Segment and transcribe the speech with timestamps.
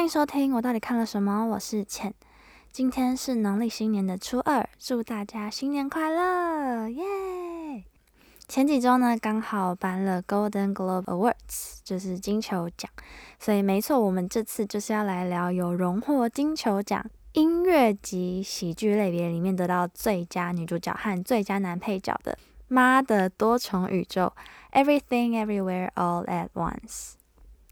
[0.00, 1.44] 欢迎收听，我到底看了什么？
[1.44, 2.14] 我是倩。
[2.72, 7.84] 今天是农历新年的初二，祝大家新年快乐，耶！
[8.48, 12.90] 前几周呢，刚好颁了 Golden Globe Awards，就是金球奖，
[13.38, 22.32] 所以没错，我们这次就是要来聊有荣获金球奖音乐及喜剧类别里面得到最佳女主角和最佳男配角的
[22.68, 24.32] 《妈的多重宇宙》
[24.82, 27.19] ，Everything Everywhere All at Once。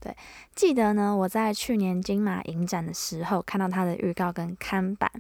[0.01, 0.17] 对，
[0.55, 5.11] 记得呢，我在去年金马影展的时候看到他的预告跟看板，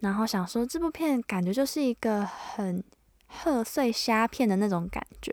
[0.00, 2.82] 然后想说这部片感觉就是一个很
[3.26, 5.30] 贺岁虾片的那种感觉，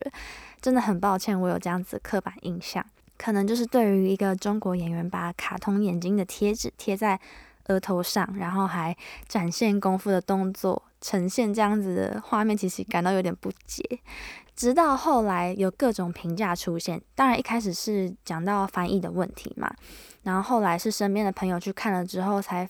[0.62, 2.86] 真的很抱歉我有这样子刻板印象，
[3.18, 7.20] 可能就是对于一个中国演员把卡通眼睛的贴纸贴在
[7.68, 8.96] 额头上，然后还
[9.28, 14.00] 展现功夫的动作，呈现这样子的画面，其实感到有点不解。
[14.60, 19.74] 直到后来有各种评价出现，当然一开始是讲到翻译的问题嘛，
[20.24, 22.70] 然后后来是身边的朋友去看了之后才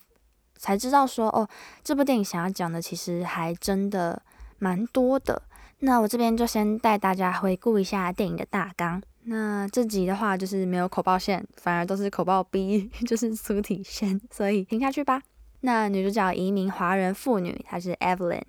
[0.55, 1.49] 才知道说，哦，
[1.83, 4.21] 这部电影想要讲的其实还真的
[4.59, 5.41] 蛮多的。
[5.79, 9.01] 那我这边就先带大家回顾一下电影的大纲。
[9.23, 15.23] 那这集的话就是没有口爆线，反而都是口爆 B， 就是粗体线，所以听下去吧。
[15.61, 18.43] 那女主角移民华人妇女，她是 Evelyn。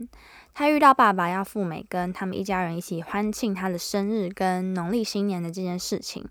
[0.55, 6.25] 他遇到爸爸要赴美，跟他们一家人一起欢庆他的生日跟农历新年的这件事情。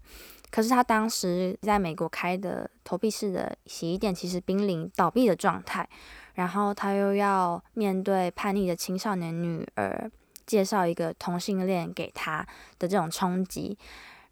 [0.51, 5.87] 可是他当时在美国开的投币式的洗衣店，其实濒临倒闭的状态。
[6.35, 10.09] 然后他又要面对叛逆的青少年女儿
[10.45, 12.45] 介绍一个同性恋给他
[12.77, 13.77] 的这种冲击，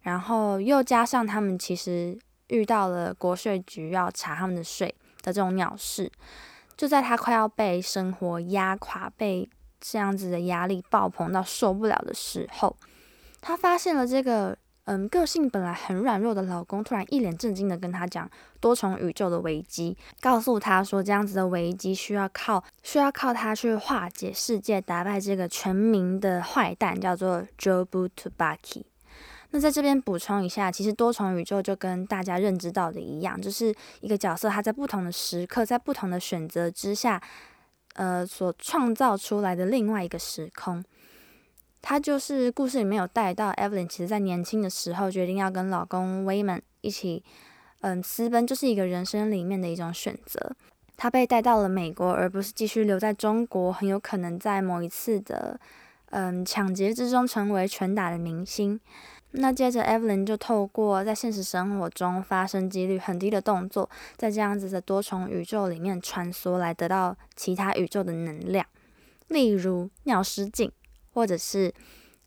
[0.02, 4.94] 然后又加上他们其实遇到了国税局要查他们的税。
[5.20, 6.10] 的这种鸟事，
[6.76, 9.46] 就在他快要被生活压垮、被
[9.80, 12.76] 这样子的压力爆棚到受不了的时候，
[13.40, 18.28] 他发现了这个嗯个性本来很软弱的老公，突然一脸震惊的跟他讲
[18.60, 28.84] 多重宇宙的危机，告诉他说这样子的危机需要靠需要靠他去化解世界，打败这个全民的坏蛋，叫做 Jobu Tubaki。
[29.50, 37.22] 那在这边补充一下，其实多重宇宙就跟大家认知到的一样，就是一个角色他在不同的时刻，在不同的选择之下，
[37.98, 40.84] 呃，所创造出来的另外一个时空。
[41.82, 47.24] 他就是故事里面有带到，Evelyn 其实在年轻的时候决定要跟老公 Wayman 一起，
[47.80, 50.54] 嗯，私奔，就是一个人生里面的一种选择。
[50.96, 55.58] 他被带到了美国，而不是继续留在中国，很有可能在某一次的，
[56.10, 58.78] 嗯，抢劫之中成为拳打的明星。
[59.32, 68.64] 那接着，Evelyn 就透过在现实生活中发生几率很低的动作，在这样子的多重宇宙里面穿梭，来得到其他宇宙的能量，
[69.28, 70.72] 例如尿失禁，
[71.12, 71.74] 或者是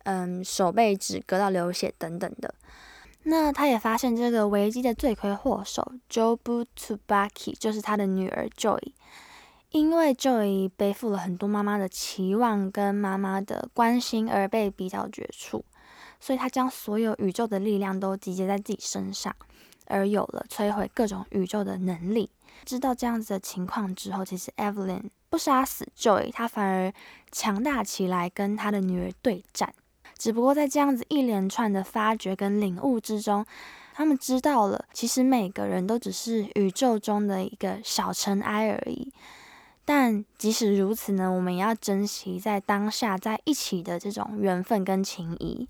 [0.04, 2.54] 嗯手被纸割到流血等等的。
[3.24, 8.94] 那他也发现这个危机的罪魁祸首 Jobu Tubaki 就是他的女儿 Joy，
[9.72, 15.66] 因为 Joy 背负了很多妈妈的期望跟妈妈的关心而被逼到绝处。
[16.22, 19.36] 所以他将所有宇宙的力量都集结在自己身上，
[19.88, 22.30] 而有了摧毁各种宇宙的能力。
[22.64, 26.94] 知道这样子的情况之后，其实 Evelyn 不杀死 Joy，他反而
[27.32, 29.74] 强大起来，跟他的女儿对战。
[30.16, 33.44] 只不过在这样子一连串的发掘跟领悟之中，
[33.96, 39.12] 他们知道了，其实每个人都只是宇宙中的一个小尘埃而已。
[39.84, 45.68] 但即使如此呢，我们也要珍惜在当下在一起的这种缘分跟情谊。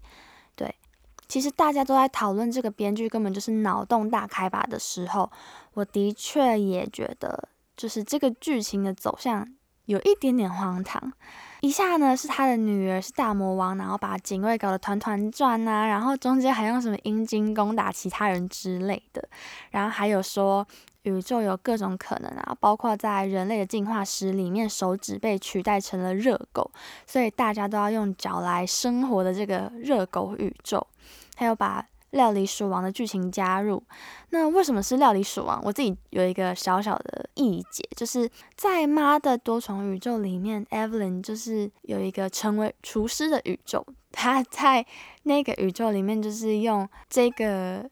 [1.31, 5.31] 其实大家都在讨论这个编剧根本就是脑洞大开吧的时候，
[5.75, 7.47] 我的确也觉得，
[7.78, 9.47] 就是这个剧情的走向
[9.86, 11.14] 有一点点荒唐。
[11.62, 19.30] 一下呢是他的女儿是大魔王，然后把警卫搞得团团转呐，然后中间还用什么阴茎攻打其他人之类的，
[19.70, 20.68] 然后还有说。
[21.03, 26.70] 宇宙有各种可能啊，包括在人类的进化史里面，手指被取代成了热狗，
[27.08, 30.86] 所以大家都要用脚来生活的这个热狗宇宙。
[31.41, 33.81] 还有把料理鼠王的剧情加入，
[34.29, 35.59] 那为什么是料理鼠王？
[35.63, 44.85] 我自己有一个小小的意解，就是在妈的多重宇宙里面，Evelyn 就是有一个成为厨师的宇宙，他在
[45.23, 47.90] 那个宇宙里面就是用这个。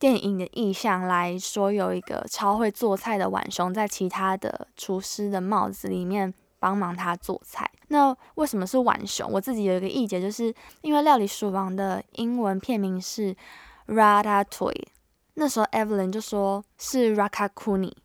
[0.00, 7.70] 电影的意象来说，有一个超会做菜的浣熊，在其他的厨师的帽子里面帮忙他做菜。
[7.88, 9.30] 那为什么是浣熊？
[9.30, 13.34] 我自己有一个意见，就是因为《料理鼠王》的英文片名是
[13.86, 14.86] Ratatouille，
[15.34, 17.96] 那时候 Evelyn 就说是 r a k a c o o n i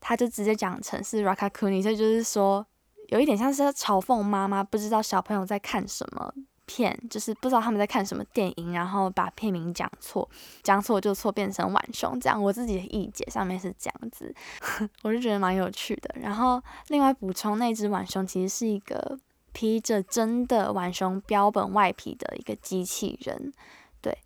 [0.00, 2.66] 他就直接讲成是 Rakacuni，所以就是说
[3.08, 6.32] 有一点像是嘲讽妈妈不知道小朋友在看什么。
[6.74, 10.26] 片，就是不知道他们在看什么电影，然后把片名讲错，
[10.62, 12.42] 讲错就错，变成浣熊这样。
[12.42, 14.34] 我自己的意解上面是这样子，
[15.04, 16.14] 我就觉得蛮有趣的。
[16.18, 19.18] 然后另外补充，那只浣熊其实是一个
[19.52, 23.52] 披着真的浣熊标本外皮的一个机器人，
[24.00, 24.16] 对，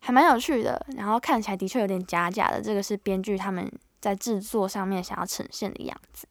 [0.00, 0.84] 还蛮有趣的。
[0.96, 6.28] 然后看起来的确有点假假的，这个是编剧他们在制作上面想要呈现的样子。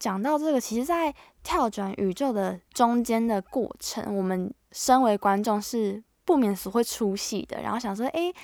[0.00, 1.14] 讲到这个，其实，在
[1.44, 7.60] 跳转宇宙的中间的过程，我们身为观众是不免俗会出戏的。
[7.60, 8.34] 然后想说，诶，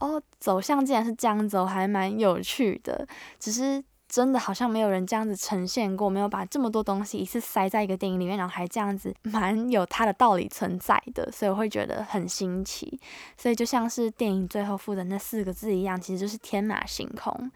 [0.00, 3.04] 哦，走向竟然是这样走，还蛮有趣的。
[3.40, 11.30] 只是真的好像没有人这样子呈现过，没有把这么多东西一次塞在一个电影里面，然后还这样子， 蛮有它的道理存在的。
[11.32, 13.00] 所以我会觉得很新奇。
[13.36, 17.50] 所以就像是电影最后附的那四个字一样，其实就是天马行空。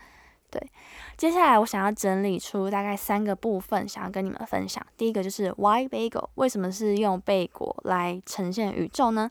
[0.54, 0.70] 对，
[1.16, 4.80] 接下来我想要整理出大概三个部分，想要跟你们分享。
[4.96, 6.28] 第一个就是 Why bagel？
[6.36, 9.28] 为什么是用贝果来呈现宇宙呢？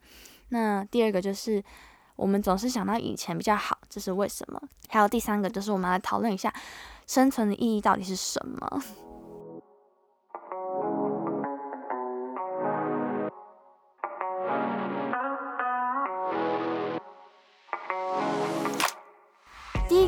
[0.49, 1.63] 那第二个就是
[2.17, 4.61] 我们总是想到以前比较好，这是为什么？
[4.89, 6.53] 还有第三个就是我们来讨论一下
[7.07, 8.83] 生存的意义到底是什么。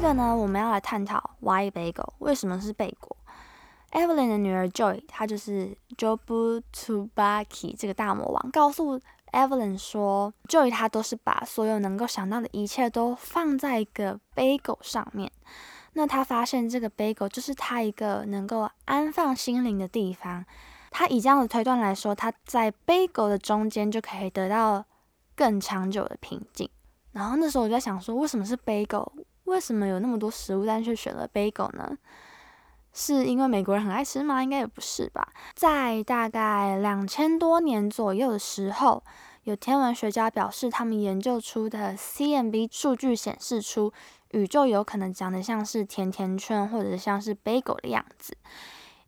[0.05, 2.07] 个呢，我们要来探讨 Why bagel？
[2.19, 3.17] 为什么是贝果
[3.91, 15.31] ？Evelyn 的女儿 Joy，她就是 Jobu Tubaki 这个大魔王，告诉 Evelyn 说，Joy 她都是把所有能够想到的一切都放在一个 bagel 上面。
[15.93, 20.45] 那她发现这个 bagel 就是她一个能够安放心灵的地方。
[20.91, 24.85] 她以这样的推断来说，她在 bagel 的中间就可以得到
[25.35, 26.69] 更长久的平静。
[27.11, 29.09] 然后那时候我就在想说，为什么是 bagel？
[29.45, 31.97] 为什么有那么多食物，但却选了 bagel 呢？
[32.97, 34.41] 是因为美国人很爱吃吗？
[34.41, 35.33] 应该也不是吧。
[35.53, 39.03] 在大概两千多年左右的时候，
[39.43, 43.91] 有天文学家表示，他们研究出的 CMB 数据显示出，
[44.31, 48.37] 宇宙有可能长得像是甜甜圈，或者像是 bagel 的样子。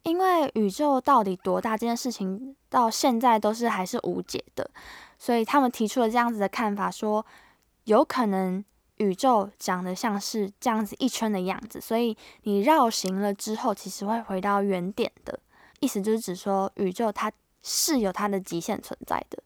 [0.04, 4.70] 因为宇宙到底多大这件事情，到现在都是还是无解的，
[5.18, 7.26] 所以他们提出了这样子的看法，说
[7.86, 8.64] 有可能。
[8.98, 15.40] 宇宙长得像是这样子一圈的样子，所以你绕行了之后，其实会回到原点的。
[15.80, 19.42] 意思就是指说，宇宙它是有它的极限存在的。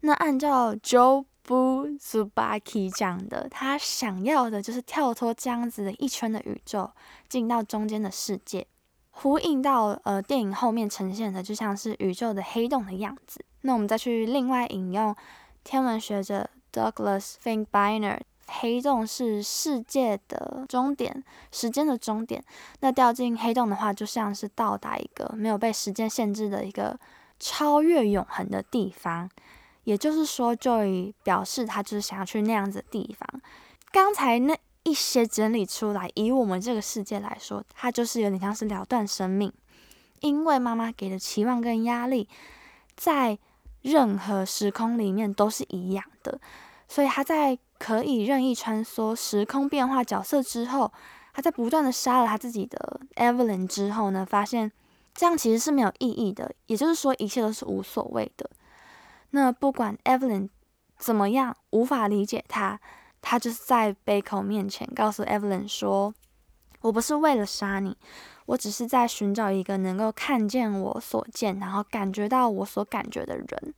[0.00, 6.90] 那按照 Jobu Zubaki 讲的，他想要的就是跳脱这样子的一圈的宇宙，
[7.28, 8.66] 进到中间的世界，
[9.10, 13.44] 呼应到呃电影后面呈现的，就像是宇宙的黑洞的样子。
[13.62, 15.14] 那我们再去另外引用
[15.62, 18.18] 天文学者 Douglas Fink Biner。
[18.48, 21.22] 黑洞是世界的终点，
[21.52, 22.42] 时间的终点。
[22.80, 26.98] 那掉进黑洞的话，就像是到达一个没有被时间限制的一个
[27.38, 29.30] 超越永恒的地方。
[29.84, 33.40] 也就是说，Joy 表示他就是想要去那样子的地方。
[33.90, 39.52] 刚才那一些整理出来，以我们这个世界来说，它就是有点像是了断生命，
[40.20, 42.28] 因为妈妈给的期望跟压力，
[42.96, 43.38] 在
[43.80, 46.38] 任何时空里面都是一样的，
[46.88, 47.58] 所以他在。
[47.80, 50.92] 可以任意穿梭时空变化角色之后，
[51.32, 54.72] 他在不断的杀了他自己的 Evelyn 之后呢，发现
[55.14, 58.50] 这样其实是没有意义的，也就是说一切都是无所谓的。
[59.30, 60.48] 那不管 Evelyn
[60.98, 62.80] 怎么样无法理解他，
[63.22, 66.12] 他就是在 b a c o 面前告诉 Evelyn 说
[66.82, 67.96] ：“我不是为了杀你，
[68.46, 73.74] 我只是在寻找一个能够看见我所见，然后感觉到我所感觉的人。”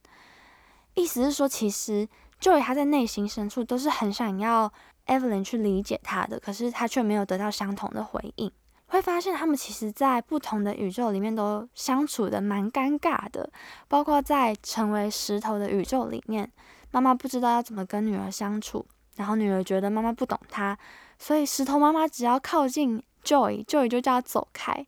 [0.96, 2.08] 意思是说，其实。
[2.40, 4.72] Joy 他在内心深处都是很想要
[5.06, 8.50] Evelyn 去理解他的，可是他却没有得到相同的回应。
[8.86, 13.48] 会发现他们其实在不同的宇宙里面都相处的蛮尴尬的，
[13.86, 16.50] 包括在成为石头的宇宙里面，
[16.90, 20.76] 妈妈不知道要怎么跟女儿相处，然后女儿觉得妈妈不懂她，
[21.18, 24.86] 所以石头妈妈只要靠近 Joy，Joy 就叫她走开。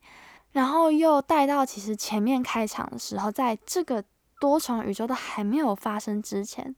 [0.51, 4.03] 然后又带到其实前面开场的时候，在这个
[4.39, 6.75] 多重宇宙都还没有发生之前。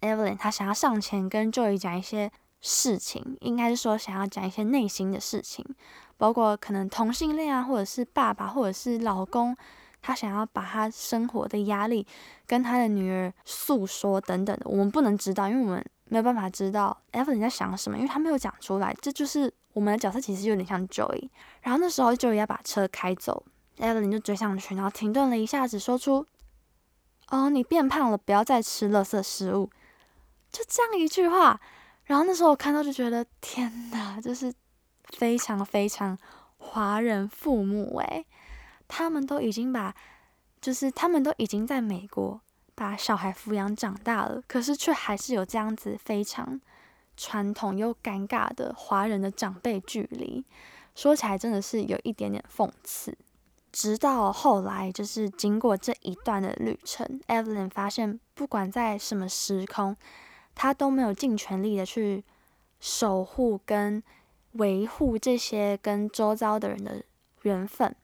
[0.00, 5.64] Evelyn，她想要上前跟 Joy 讲一些事情，应该是说想要讲一些内心的事情，
[6.16, 9.56] 包括可能同性恋啊，或者是爸爸，或者是老公，
[10.00, 12.06] 他想要把他生活的压力
[12.46, 18.96] 跟他的女儿诉说等等的，我们不能知道，因为我们没有办法知道 Evelyn 在想什么，因为他没有讲出来。
[19.00, 21.28] 这就是我们的角色其实有点像 Joy。
[21.62, 23.44] 然后那时候 Joy 要把车开走
[23.78, 26.26] ，Evelyn 就追上去，然后停顿了一下子，说出
[27.30, 29.70] ：“哦，你变胖了，不要再吃垃圾食物。”
[30.50, 31.60] 就这样一句话，
[32.04, 34.52] 然后那时候我看到就觉得天哪，就是
[35.10, 36.18] 非常非常
[36.56, 38.26] 华人父母诶，
[38.86, 39.94] 他们都已经把，
[40.60, 42.40] 就是他们都已经在美国
[42.74, 46.60] 把小孩抚养长大了，可是却还是有这样子非常
[47.16, 50.44] 传统又尴尬的华人的长辈距离，
[50.94, 53.16] 说起来真的是有一点点讽刺。
[53.70, 59.94] 直到后来，就是经过这一段的旅程，Evelyn 发现，不管在什么时空，
[60.60, 62.24] 他都没有尽全力的去
[62.80, 64.02] 守护跟
[64.54, 67.00] 维护这些跟周遭的人的
[67.42, 67.94] 缘分。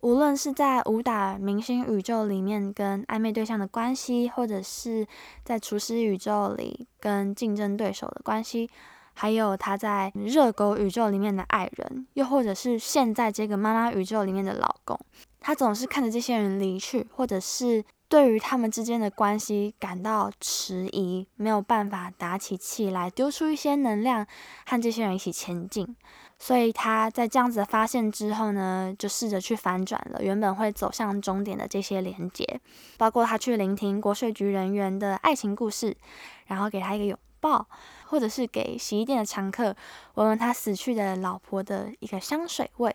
[0.00, 5.06] 无论是在武打明星宇宙里面跟暧昧对象的关系，或者是
[5.44, 8.68] 在厨师宇宙里跟竞争对手的关系，
[9.12, 14.98] 还有他在热狗宇宙里面的爱人，又或者是现在这个妈妈宇宙里面的老公，
[15.38, 17.84] 他总是看着这些人离去，或者是
[18.14, 24.24] 对于他们之间的关系感到迟疑，没有办法打起气来，丢出一些能量
[24.64, 25.96] 和这些人一起前进。
[26.38, 32.60] 所以他在这样子发现之后呢，就试着去反转了原本会走向终点的这些连接，
[32.96, 35.96] 包括他去聆听国税局人员的爱情故事，
[36.46, 37.66] 然后给他一个拥抱，
[38.06, 39.74] 或者是给洗衣店的常客
[40.14, 42.94] 闻闻他死去的老婆的一个香水味，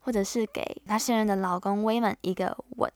[0.00, 2.92] 或者是给他现任的老公威门一个吻。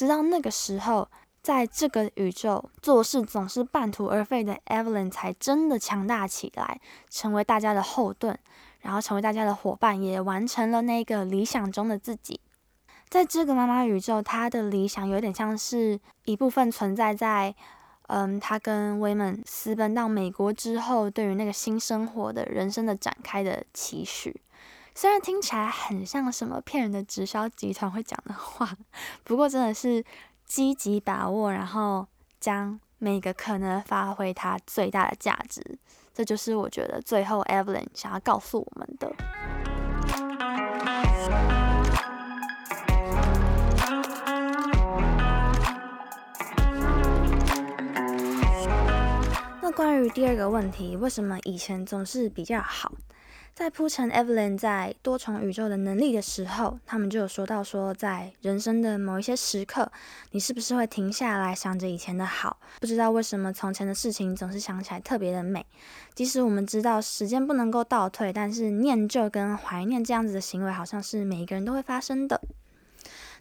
[0.00, 1.06] 直到那个时候，
[1.42, 6.80] 在这个宇宙做事总是半途而废的 Evelyn 才真的强大起来，
[7.10, 8.38] 成为大家的后盾。
[8.80, 12.40] 然后成为大家的伙伴，也完成了那个理想中的自己。
[13.10, 17.54] 在这个妈妈宇宙，她的理想有点像是一部分存在在，
[18.06, 24.40] 嗯，她跟威门私奔到美国之后，对于那个新生活的人生的展开的期许。
[24.94, 28.76] 虽然听起来很像什么骗人的直销集团会讲的话，
[29.24, 30.04] 不过真的是
[30.44, 32.06] 积极把握，然后
[32.38, 35.78] 将每个可能发挥它最大的价值。
[36.12, 39.10] 这就是我觉得最后 Evelyn 想要告诉我们的。
[49.62, 52.92] 那关于第二个问题，为什么以前总是比较好？
[53.60, 59.92] 在铺陈 Evelyn 在多重宇宙的能力的时候，他们就有说到说，在人生的某一些时刻，
[60.30, 62.56] 你是不是会停下来想着以前的好？
[62.80, 65.66] 不知道为什么从前的事情总是想起来特别的美。
[66.14, 72.40] 即使我们知道时间不能够倒退，但是念旧跟怀念这样子的行为，好像是每一个人都会发生的。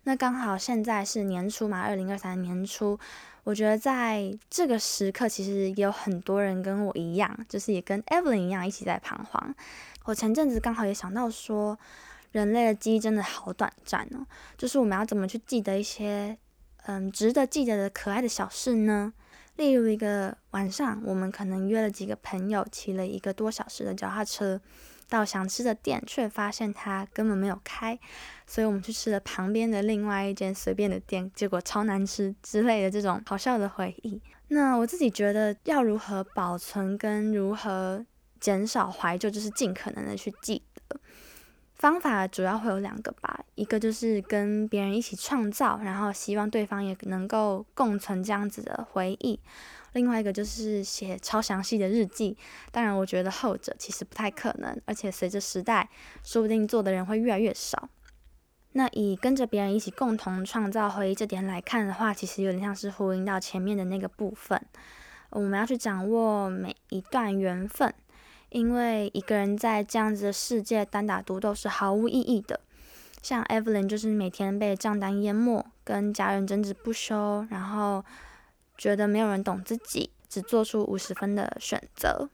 [0.04, 3.00] 那刚好现在是年初嘛，二零二三年初。
[3.46, 9.56] 我觉得在这个时刻，其实也有很多人跟我一样，就是也跟 Evelyn 一样，一起在彷徨。
[10.06, 11.78] 我前阵子刚好也想到说，
[12.32, 14.26] 人类的记忆真的好短暂哦。
[14.58, 16.38] 就是我们要怎么去记得一些
[16.86, 19.14] 嗯值得记得的可爱的小事呢？
[19.56, 24.62] 例如一个晚上，我们可能约了几个朋友，骑了一个多小时的脚踏车。
[25.10, 27.98] 到想吃的店，却发现它根本没有开，
[28.46, 34.22] 所以我们去吃了旁边的另外一间随便的店，结果超难吃之类的这种好笑的回忆。
[34.50, 38.06] 那我自己觉得要如何保存跟如何
[38.40, 41.00] 减少怀旧，就是尽可能的去记得。
[41.76, 49.40] 方法主要会有两个吧，一个就是跟别人一起创造，然后希望对方也能够共存这样子的回忆。
[49.94, 52.38] 另外一个就是写超详细的日记，
[52.72, 55.90] 当然我觉得后者其实不太可能，而且随着时代，
[56.22, 57.90] 说不定做的人会越来越少。
[58.74, 64.62] 那以跟着别人一起共同创造回忆这点来看的话，其实有点像是呼应到前面的那个部分。
[65.32, 67.94] 我们要去掌握每一段缘分，
[68.50, 72.60] 因为一个人在这样子的世界单打独斗是毫无意义的。
[73.22, 78.04] 像 Evelyn 就是每天被账单淹没，跟家人争执不休，然后。
[78.82, 82.30] 觉得没有人懂自己，只做出五十分的选择。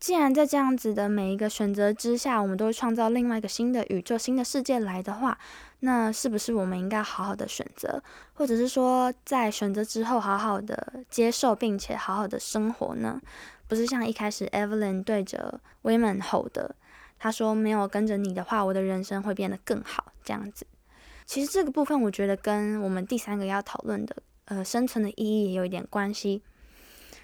[0.00, 5.38] 既然在这样子的每一个选择之下，我们都会创造另外一个新的宇宙、新的世界来的话，
[5.78, 8.02] 那是不是我们应该好好的选择，
[8.32, 13.20] 或者是说在选择之后好好的接受，并且好好的生活呢？
[13.66, 16.76] 不是像一开始 Evelyn 对着 Women 吼的，
[17.18, 20.12] 他说没有跟着你的话，我的人生会变得更好。
[20.22, 20.66] 这样子，
[21.26, 24.16] 其实这个部分我觉得跟我们第三个要讨论的。
[24.46, 26.42] 呃，生存的意义也有一点关系。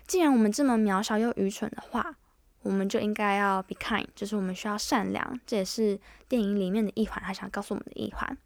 [0.06, 2.14] 既然我们这么渺小又愚蠢的话，
[2.62, 5.38] 我们就应该要 be kind，就是我们需要善良。
[5.46, 8.38] 这也是电影里面的一环，他想告诉我们的一环。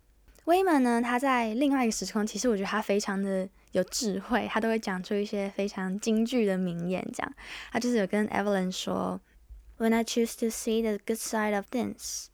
[0.44, 7.02] 威门呢，他在另外一个时空，其实我觉得他非常的有智慧，他都会讲出一些非常京剧的名言。
[7.14, 7.34] 这样，
[7.72, 9.20] 他就是有跟 Evelyn 说
[9.78, 12.26] ：“When I choose to see the good side of things,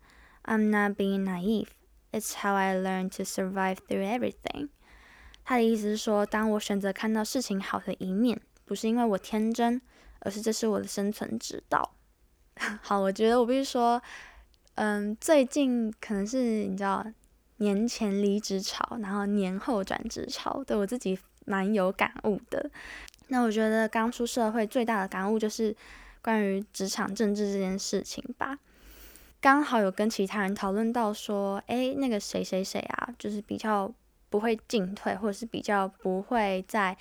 [0.42, 1.68] I'm not being naive.
[2.10, 4.70] It's how I learn to survive through everything.”
[5.44, 9.80] 他的意思是说，当我选择看到事情好的一面，不是因为我天真，
[10.18, 11.94] 而是这是我的生存之道。
[12.82, 14.02] 好，我觉得我必须说，
[14.74, 17.04] 嗯，最近可能是你知道
[17.60, 22.70] 年前离职潮，然后年后转职潮，对我自己蛮有感悟的。
[23.28, 25.74] 那我觉得刚出社会最大的感悟就是
[26.20, 28.58] 关于职场政治这件事情吧。
[29.40, 33.92] 刚好有跟其他人讨论到说，诶，那个谁谁谁啊，就是比较
[34.28, 36.96] 不会进退，或者是比较不会在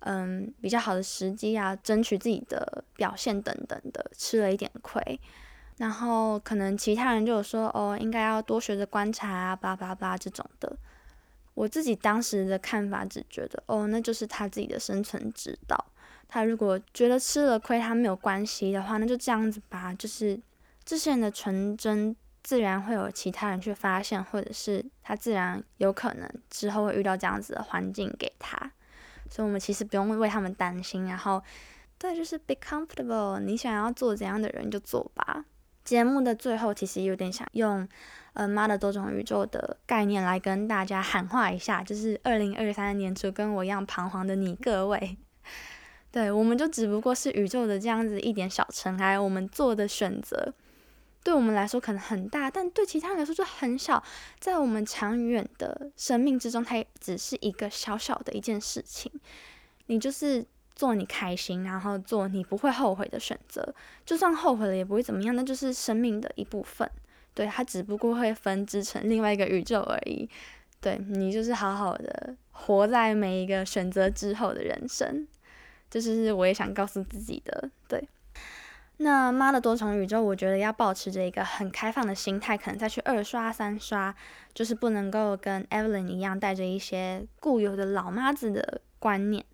[0.00, 5.20] 嗯比较好的时机啊，争取自己的表现等等的，吃了一点亏。
[5.78, 10.76] 然后可能其他人就有说，哦，应该要多学着观察啊，叭叭叭这种的。
[11.54, 15.84] 我自己当时的看法只觉得，哦，那就是他自己的生存之道。
[16.28, 20.40] 他如果觉得吃了亏他没有关系的话，那就这样子吧，就是。
[20.86, 28.70] 这些人的纯真，自然会有其他人去发现，或者是他自然有可能之后会遇到这样子的环境给他，
[29.30, 31.06] 所以我们其实不用为他们担心。
[31.06, 31.42] 然后，
[31.96, 35.46] 对，就是 be comfortable，你想要做怎样的人就做吧。
[35.84, 37.86] 节目的最后，其实有点想用
[38.32, 45.16] 呃妈的多种宇宙的概念来跟大家喊话一下，就是二零二三年初跟我一样彷徨的你各位。
[46.10, 50.54] 对，我们就只不过是宇宙的这样子一点小尘埃，我们做的选择。
[51.24, 54.02] 对我们来说可能很大，但对其他人来说就很小。
[54.38, 59.10] 在我们长远的生命之中，它也只是一个小小的一件事情。
[59.86, 63.74] 你就是做你开心，然后做你不会后悔的选择。
[64.04, 66.88] 就算后悔了也不会怎么样，那就是生命的一部分。
[67.34, 70.28] 对，它只不过会分支成另外一个宇宙而已。
[70.80, 75.26] 对你就是好好的活在每一个选择之后的人生，
[75.90, 77.70] 这是我也想告诉自己的。
[77.88, 78.06] 对。
[78.98, 84.14] 那妈的多重宇宙，我觉得要保持着一个很开放的心态，可能再去二刷三刷，
[84.54, 89.44] 就是不能够跟 Evelyn 一样带着一些固有的老妈子的观念。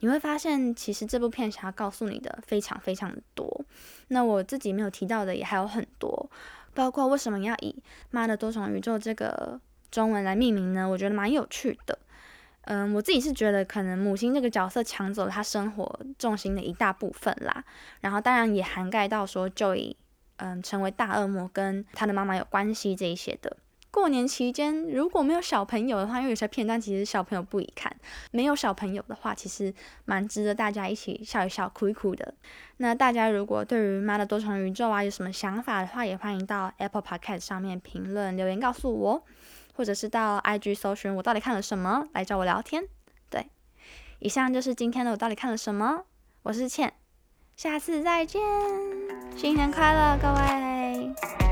[0.00, 3.64] 你会发现，其实这部片想要告诉你的非常非常多。
[4.08, 6.30] 那我自己没有提到的也还有很多，
[6.74, 7.74] 包括为什么要以
[8.10, 10.88] 妈的多重宇宙这个中文来命名呢？
[10.88, 11.98] 我觉得蛮有趣的。
[12.62, 17.64] 嗯，我自己是觉得可能母亲这个角色抢走了他生活重心的一大部分啦，
[18.00, 19.96] 然后当然也涵盖到说就以
[20.36, 23.56] 嗯成为大恶魔跟他的妈妈有关系这一些的。
[23.90, 27.94] 过年期间如果没有小朋友的话，因为有些片段其实小朋友不宜看，
[28.30, 32.34] 没有小朋友的话，其实蛮值得大家一起笑一笑、哭一哭的。
[32.76, 39.24] 那大家如果对于妈的多重宇宙啊有什么想法的话，也欢迎到 Apple Podcast 上面评论留言告诉我。
[39.72, 42.84] 或者是到 IG 搜寻我到底看了什么来找我聊天。
[43.30, 43.48] 对，
[44.18, 46.04] 以上就是今天的我到底看了什么。
[46.42, 46.92] 我是倩，
[47.56, 48.42] 下次再见，
[49.36, 51.49] 新年快乐，各位。